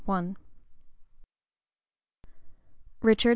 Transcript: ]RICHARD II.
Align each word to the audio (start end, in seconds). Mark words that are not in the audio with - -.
]RICHARD 0.07 0.35
II. 3.03 3.29